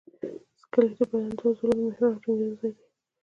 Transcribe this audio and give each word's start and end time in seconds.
سکلیټ 0.61 0.91
د 0.97 0.99
بدن 1.09 1.23
د 1.39 1.41
عضلو 1.47 1.73
د 1.77 1.79
محور 1.85 2.09
او 2.13 2.21
ټینګېدو 2.23 2.55
ځای 2.59 2.71
دی. 2.77 2.83